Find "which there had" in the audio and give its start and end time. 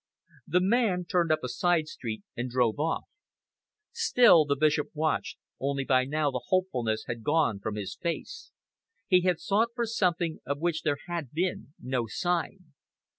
10.59-11.31